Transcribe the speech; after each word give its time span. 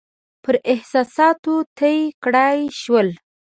پر 0.43 0.55
احساساتو 0.71 1.55
طی 1.79 1.97
کړای 2.23 2.59
شول. 2.81 3.07